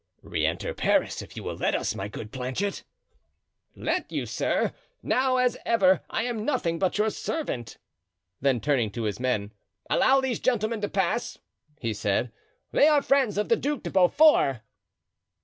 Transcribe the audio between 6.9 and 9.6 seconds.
your servant." Then turning to his men: